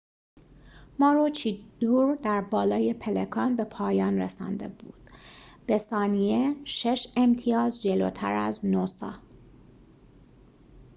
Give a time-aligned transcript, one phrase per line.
[0.99, 5.09] ماروچیدور در بالای پلکان به پایان رسانده بود
[5.67, 9.13] به ثانیه شش امتیاز جلوتر از نوسا